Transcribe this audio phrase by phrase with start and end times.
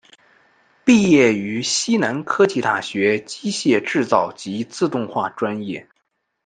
[0.83, 5.87] 毕业于西南科技大学机械制造及自动化专业。